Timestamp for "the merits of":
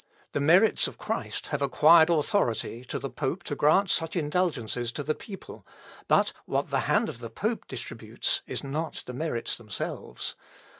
0.31-0.97